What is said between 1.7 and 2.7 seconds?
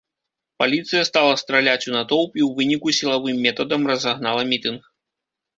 у натоўп і ў